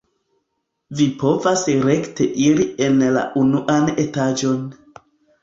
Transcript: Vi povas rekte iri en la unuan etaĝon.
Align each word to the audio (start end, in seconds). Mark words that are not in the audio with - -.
Vi 1.01 1.05
povas 1.23 1.65
rekte 1.89 2.27
iri 2.47 2.67
en 2.87 2.99
la 3.19 3.27
unuan 3.43 3.93
etaĝon. 4.07 4.67